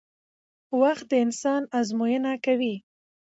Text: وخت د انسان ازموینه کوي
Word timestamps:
وخت 0.81 1.05
د 1.11 1.13
انسان 1.25 1.61
ازموینه 1.79 2.31
کوي 2.45 2.75